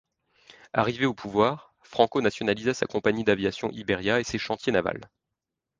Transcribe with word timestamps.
Arrivé 0.73 1.05
au 1.05 1.13
pouvoir, 1.13 1.75
Franco 1.83 2.21
nationalisa 2.21 2.73
sa 2.73 2.87
compagnie 2.87 3.23
d'aviation 3.23 3.69
Iberia 3.69 4.19
et 4.19 4.23
ses 4.23 4.39
chantiers 4.39 4.71
navals. 4.71 5.07